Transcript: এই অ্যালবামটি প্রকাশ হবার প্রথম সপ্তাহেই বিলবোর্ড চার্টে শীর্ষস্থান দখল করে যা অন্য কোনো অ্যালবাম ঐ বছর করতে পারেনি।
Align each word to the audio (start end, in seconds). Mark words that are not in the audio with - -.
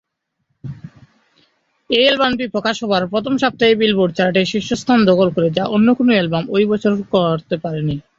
এই 1.89 2.03
অ্যালবামটি 2.05 2.45
প্রকাশ 2.55 2.75
হবার 2.83 3.03
প্রথম 3.13 3.33
সপ্তাহেই 3.37 3.79
বিলবোর্ড 3.81 4.11
চার্টে 4.17 4.41
শীর্ষস্থান 4.51 4.99
দখল 5.09 5.27
করে 5.35 5.47
যা 5.57 5.63
অন্য 5.75 5.87
কোনো 5.97 6.11
অ্যালবাম 6.13 6.43
ঐ 6.49 6.57
বছর 6.71 6.91
করতে 7.13 7.55
পারেনি। 7.63 7.95